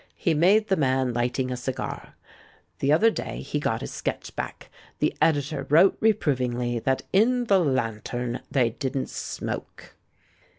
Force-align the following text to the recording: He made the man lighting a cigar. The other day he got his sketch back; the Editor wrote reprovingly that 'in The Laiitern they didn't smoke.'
He 0.15 0.33
made 0.33 0.67
the 0.67 0.75
man 0.75 1.13
lighting 1.13 1.51
a 1.51 1.55
cigar. 1.55 2.15
The 2.79 2.91
other 2.91 3.11
day 3.11 3.41
he 3.43 3.59
got 3.59 3.81
his 3.81 3.91
sketch 3.91 4.35
back; 4.35 4.71
the 4.97 5.15
Editor 5.21 5.67
wrote 5.69 5.95
reprovingly 5.99 6.79
that 6.79 7.03
'in 7.13 7.45
The 7.45 7.59
Laiitern 7.59 8.41
they 8.49 8.71
didn't 8.71 9.09
smoke.' 9.11 9.93